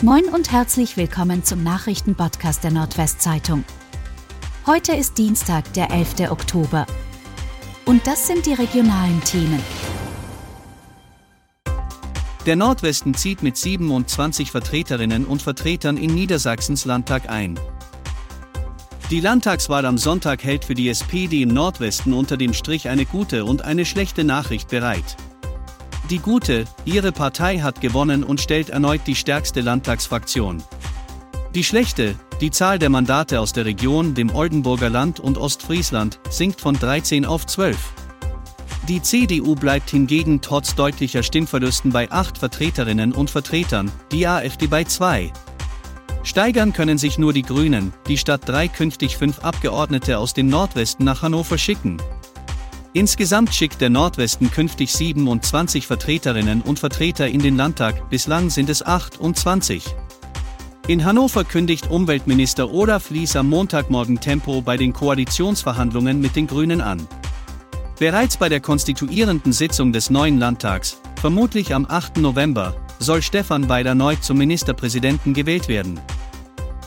Moin 0.00 0.26
und 0.26 0.52
herzlich 0.52 0.96
willkommen 0.96 1.42
zum 1.42 1.64
Nachrichtenpodcast 1.64 2.62
der 2.62 2.70
Nordwestzeitung. 2.70 3.64
Heute 4.64 4.94
ist 4.94 5.18
Dienstag, 5.18 5.72
der 5.72 5.90
11. 5.90 6.30
Oktober. 6.30 6.86
Und 7.84 8.06
das 8.06 8.28
sind 8.28 8.46
die 8.46 8.52
regionalen 8.52 9.20
Themen. 9.24 9.60
Der 12.46 12.54
Nordwesten 12.54 13.14
zieht 13.14 13.42
mit 13.42 13.56
27 13.56 14.52
Vertreterinnen 14.52 15.24
und 15.24 15.42
Vertretern 15.42 15.96
in 15.96 16.14
Niedersachsens 16.14 16.84
Landtag 16.84 17.28
ein. 17.28 17.58
Die 19.10 19.18
Landtagswahl 19.18 19.84
am 19.84 19.98
Sonntag 19.98 20.44
hält 20.44 20.64
für 20.64 20.74
die 20.74 20.90
SPD 20.90 21.42
im 21.42 21.48
Nordwesten 21.48 22.12
unter 22.12 22.36
dem 22.36 22.54
Strich 22.54 22.88
eine 22.88 23.04
gute 23.04 23.44
und 23.44 23.62
eine 23.62 23.84
schlechte 23.84 24.22
Nachricht 24.22 24.68
bereit. 24.68 25.16
Die 26.10 26.20
gute, 26.20 26.64
ihre 26.86 27.12
Partei 27.12 27.58
hat 27.58 27.82
gewonnen 27.82 28.24
und 28.24 28.40
stellt 28.40 28.70
erneut 28.70 29.02
die 29.06 29.14
stärkste 29.14 29.60
Landtagsfraktion. 29.60 30.62
Die 31.54 31.64
schlechte, 31.64 32.14
die 32.40 32.50
Zahl 32.50 32.78
der 32.78 32.88
Mandate 32.88 33.40
aus 33.40 33.52
der 33.52 33.66
Region, 33.66 34.14
dem 34.14 34.34
Oldenburger 34.34 34.88
Land 34.88 35.20
und 35.20 35.36
Ostfriesland, 35.36 36.18
sinkt 36.30 36.62
von 36.62 36.78
13 36.78 37.26
auf 37.26 37.44
12. 37.46 37.76
Die 38.88 39.02
CDU 39.02 39.54
bleibt 39.54 39.90
hingegen 39.90 40.40
trotz 40.40 40.74
deutlicher 40.74 41.22
Stimmverlusten 41.22 41.92
bei 41.92 42.10
acht 42.10 42.38
Vertreterinnen 42.38 43.12
und 43.12 43.28
Vertretern, 43.28 43.90
die 44.10 44.26
AfD 44.26 44.66
bei 44.66 44.84
zwei. 44.84 45.30
Steigern 46.22 46.72
können 46.72 46.96
sich 46.96 47.18
nur 47.18 47.34
die 47.34 47.42
Grünen, 47.42 47.92
die 48.06 48.16
statt 48.16 48.42
drei 48.46 48.68
künftig 48.68 49.18
fünf 49.18 49.40
Abgeordnete 49.40 50.16
aus 50.16 50.32
dem 50.32 50.48
Nordwesten 50.48 51.04
nach 51.04 51.20
Hannover 51.20 51.58
schicken. 51.58 51.98
Insgesamt 52.94 53.54
schickt 53.54 53.80
der 53.80 53.90
Nordwesten 53.90 54.50
künftig 54.50 54.92
27 54.92 55.86
Vertreterinnen 55.86 56.62
und 56.62 56.78
Vertreter 56.78 57.28
in 57.28 57.40
den 57.40 57.56
Landtag, 57.56 58.08
bislang 58.08 58.48
sind 58.48 58.70
es 58.70 58.84
28. 58.84 59.84
In 60.86 61.04
Hannover 61.04 61.44
kündigt 61.44 61.90
Umweltminister 61.90 62.72
Olaf 62.72 63.10
Lies 63.10 63.36
am 63.36 63.50
Montagmorgen 63.50 64.20
Tempo 64.20 64.62
bei 64.62 64.78
den 64.78 64.94
Koalitionsverhandlungen 64.94 66.18
mit 66.18 66.34
den 66.34 66.46
Grünen 66.46 66.80
an. 66.80 67.06
Bereits 67.98 68.38
bei 68.38 68.48
der 68.48 68.60
konstituierenden 68.60 69.52
Sitzung 69.52 69.92
des 69.92 70.08
neuen 70.08 70.38
Landtags, 70.38 70.98
vermutlich 71.20 71.74
am 71.74 71.84
8. 71.86 72.16
November, 72.18 72.74
soll 73.00 73.20
Stefan 73.20 73.66
Beider 73.66 73.94
neu 73.94 74.16
zum 74.16 74.38
Ministerpräsidenten 74.38 75.34
gewählt 75.34 75.68
werden. 75.68 76.00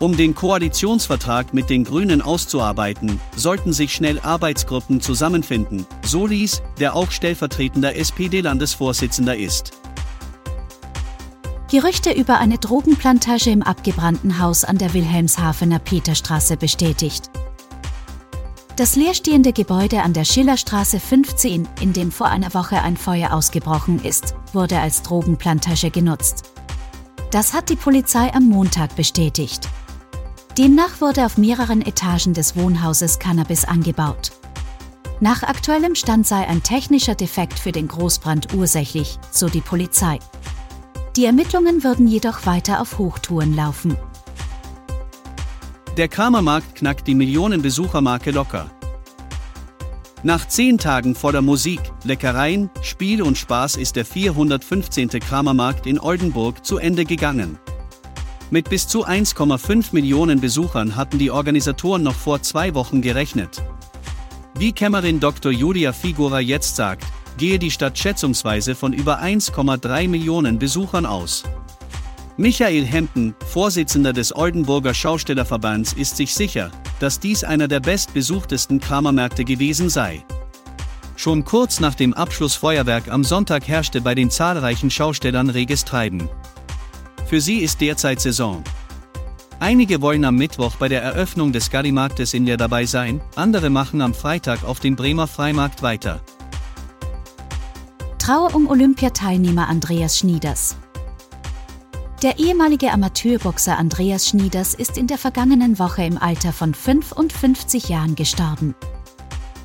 Um 0.00 0.16
den 0.16 0.34
Koalitionsvertrag 0.34 1.54
mit 1.54 1.70
den 1.70 1.84
Grünen 1.84 2.20
auszuarbeiten, 2.20 3.20
sollten 3.36 3.72
sich 3.72 3.92
schnell 3.94 4.18
Arbeitsgruppen 4.20 5.00
zusammenfinden, 5.00 5.86
so 6.04 6.26
ließ, 6.26 6.62
der 6.80 6.96
auch 6.96 7.10
stellvertretender 7.10 7.96
SPD-Landesvorsitzender 7.96 9.36
ist. 9.36 9.72
Gerüchte 11.70 12.12
über 12.12 12.38
eine 12.38 12.58
Drogenplantage 12.58 13.50
im 13.50 13.62
abgebrannten 13.62 14.38
Haus 14.38 14.64
an 14.64 14.78
der 14.78 14.94
Wilhelmshavener 14.94 15.78
Peterstraße 15.78 16.56
bestätigt. 16.56 17.30
Das 18.76 18.96
leerstehende 18.96 19.52
Gebäude 19.52 20.02
an 20.02 20.12
der 20.12 20.24
Schillerstraße 20.24 20.98
15, 20.98 21.68
in 21.80 21.92
dem 21.92 22.10
vor 22.10 22.26
einer 22.26 22.52
Woche 22.54 22.82
ein 22.82 22.96
Feuer 22.96 23.32
ausgebrochen 23.32 24.04
ist, 24.04 24.34
wurde 24.52 24.80
als 24.80 25.02
Drogenplantage 25.02 25.90
genutzt. 25.90 26.50
Das 27.30 27.54
hat 27.54 27.70
die 27.70 27.76
Polizei 27.76 28.32
am 28.34 28.48
Montag 28.48 28.96
bestätigt. 28.96 29.68
Demnach 30.58 31.00
wurde 31.00 31.26
auf 31.26 31.36
mehreren 31.36 31.82
Etagen 31.82 32.32
des 32.32 32.54
Wohnhauses 32.54 33.18
Cannabis 33.18 33.64
angebaut. 33.64 34.30
Nach 35.18 35.42
aktuellem 35.42 35.96
Stand 35.96 36.28
sei 36.28 36.46
ein 36.46 36.62
technischer 36.62 37.16
Defekt 37.16 37.58
für 37.58 37.72
den 37.72 37.88
Großbrand 37.88 38.54
ursächlich, 38.54 39.18
so 39.32 39.48
die 39.48 39.60
Polizei. 39.60 40.20
Die 41.16 41.24
Ermittlungen 41.24 41.82
würden 41.82 42.06
jedoch 42.06 42.46
weiter 42.46 42.80
auf 42.80 42.98
Hochtouren 42.98 43.56
laufen. 43.56 43.96
Der 45.96 46.06
Kramermarkt 46.06 46.76
knackt 46.76 47.08
die 47.08 47.16
Millionenbesuchermarke 47.16 48.30
locker. 48.30 48.70
Nach 50.22 50.46
zehn 50.46 50.78
Tagen 50.78 51.16
voller 51.16 51.42
Musik, 51.42 51.80
Leckereien, 52.04 52.70
Spiel 52.80 53.22
und 53.22 53.38
Spaß 53.38 53.76
ist 53.76 53.96
der 53.96 54.04
415. 54.04 55.08
Kramermarkt 55.08 55.86
in 55.86 55.98
Oldenburg 55.98 56.64
zu 56.64 56.78
Ende 56.78 57.04
gegangen. 57.04 57.58
Mit 58.50 58.68
bis 58.68 58.86
zu 58.86 59.06
1,5 59.06 59.86
Millionen 59.92 60.40
Besuchern 60.40 60.96
hatten 60.96 61.18
die 61.18 61.30
Organisatoren 61.30 62.02
noch 62.02 62.14
vor 62.14 62.42
zwei 62.42 62.74
Wochen 62.74 63.00
gerechnet. 63.00 63.62
Wie 64.56 64.72
Kämmerin 64.72 65.18
Dr. 65.18 65.50
Julia 65.50 65.92
Figura 65.92 66.40
jetzt 66.40 66.76
sagt, 66.76 67.04
gehe 67.38 67.58
die 67.58 67.70
Stadt 67.70 67.98
schätzungsweise 67.98 68.74
von 68.74 68.92
über 68.92 69.20
1,3 69.20 70.08
Millionen 70.08 70.58
Besuchern 70.58 71.06
aus. 71.06 71.42
Michael 72.36 72.84
Hempen, 72.84 73.34
Vorsitzender 73.46 74.12
des 74.12 74.34
Oldenburger 74.34 74.92
Schaustellerverbands, 74.92 75.92
ist 75.92 76.16
sich 76.16 76.34
sicher, 76.34 76.70
dass 77.00 77.20
dies 77.20 77.44
einer 77.44 77.68
der 77.68 77.80
bestbesuchtesten 77.80 78.78
Kramermärkte 78.78 79.44
gewesen 79.44 79.88
sei. 79.88 80.24
Schon 81.16 81.44
kurz 81.44 81.80
nach 81.80 81.94
dem 81.94 82.12
Abschlussfeuerwerk 82.12 83.08
am 83.08 83.24
Sonntag 83.24 83.66
herrschte 83.68 84.00
bei 84.00 84.14
den 84.14 84.30
zahlreichen 84.30 84.90
Schaustellern 84.90 85.48
reges 85.48 85.84
Treiben. 85.84 86.28
Für 87.26 87.40
sie 87.40 87.58
ist 87.58 87.80
derzeit 87.80 88.20
Saison. 88.20 88.62
Einige 89.60 90.02
wollen 90.02 90.24
am 90.24 90.36
Mittwoch 90.36 90.76
bei 90.76 90.88
der 90.88 91.02
Eröffnung 91.02 91.52
des 91.52 91.70
Gallimarktes 91.70 92.34
in 92.34 92.44
Leer 92.44 92.56
dabei 92.56 92.86
sein, 92.86 93.20
andere 93.34 93.70
machen 93.70 94.02
am 94.02 94.12
Freitag 94.12 94.64
auf 94.64 94.80
den 94.80 94.94
Bremer 94.94 95.26
Freimarkt 95.26 95.82
weiter. 95.82 96.20
Trauer 98.18 98.54
um 98.54 98.68
Olympiateilnehmer 98.68 99.68
Andreas 99.68 100.18
Schnieders. 100.18 100.76
Der 102.22 102.38
ehemalige 102.38 102.90
Amateurboxer 102.90 103.76
Andreas 103.76 104.28
Schnieders 104.28 104.74
ist 104.74 104.96
in 104.96 105.06
der 105.06 105.18
vergangenen 105.18 105.78
Woche 105.78 106.04
im 106.04 106.18
Alter 106.18 106.52
von 106.52 106.72
55 106.72 107.88
Jahren 107.88 108.14
gestorben. 108.14 108.74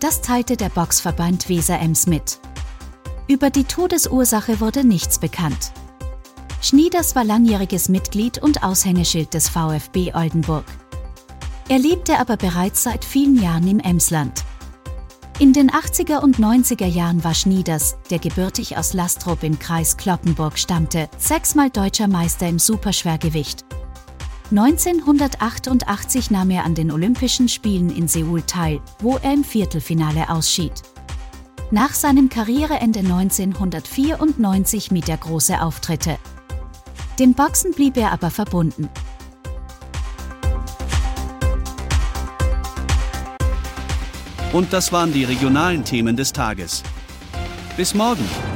Das 0.00 0.20
teilte 0.20 0.56
der 0.56 0.68
Boxverband 0.68 1.48
Weser 1.48 1.80
Ems 1.80 2.06
mit. 2.06 2.38
Über 3.26 3.50
die 3.50 3.64
Todesursache 3.64 4.60
wurde 4.60 4.84
nichts 4.84 5.18
bekannt. 5.18 5.72
Schnieders 6.64 7.14
war 7.14 7.24
langjähriges 7.24 7.90
Mitglied 7.90 8.42
und 8.42 8.62
Aushängeschild 8.62 9.34
des 9.34 9.50
VfB 9.50 10.14
Oldenburg. 10.14 10.64
Er 11.68 11.78
lebte 11.78 12.18
aber 12.18 12.38
bereits 12.38 12.84
seit 12.84 13.04
vielen 13.04 13.36
Jahren 13.36 13.68
im 13.68 13.80
Emsland. 13.80 14.44
In 15.38 15.52
den 15.52 15.70
80er 15.70 16.20
und 16.20 16.38
90er 16.38 16.86
Jahren 16.86 17.22
war 17.22 17.34
Schnieders, 17.34 17.98
der 18.08 18.18
gebürtig 18.18 18.78
aus 18.78 18.94
Lastrup 18.94 19.42
im 19.42 19.58
Kreis 19.58 19.98
Kloppenburg 19.98 20.58
stammte, 20.58 21.10
sechsmal 21.18 21.68
deutscher 21.68 22.08
Meister 22.08 22.48
im 22.48 22.58
Superschwergewicht. 22.58 23.66
1988 24.50 26.30
nahm 26.30 26.48
er 26.48 26.64
an 26.64 26.74
den 26.74 26.90
Olympischen 26.90 27.50
Spielen 27.50 27.94
in 27.94 28.08
Seoul 28.08 28.40
teil, 28.40 28.80
wo 29.00 29.18
er 29.18 29.34
im 29.34 29.44
Viertelfinale 29.44 30.30
ausschied. 30.30 30.72
Nach 31.70 31.92
seinem 31.92 32.30
Karriereende 32.30 33.00
1994 33.00 34.92
mied 34.92 35.10
er 35.10 35.18
große 35.18 35.60
Auftritte, 35.60 36.18
dem 37.18 37.34
Boxen 37.34 37.72
blieb 37.72 37.96
er 37.96 38.12
aber 38.12 38.30
verbunden. 38.30 38.88
Und 44.52 44.72
das 44.72 44.92
waren 44.92 45.12
die 45.12 45.24
regionalen 45.24 45.84
Themen 45.84 46.16
des 46.16 46.32
Tages. 46.32 46.82
Bis 47.76 47.92
morgen! 47.92 48.53